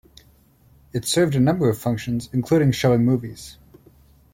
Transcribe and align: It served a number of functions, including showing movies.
It 0.93 1.05
served 1.05 1.35
a 1.35 1.39
number 1.39 1.69
of 1.69 1.77
functions, 1.77 2.27
including 2.33 2.71
showing 2.71 3.05
movies. 3.05 3.59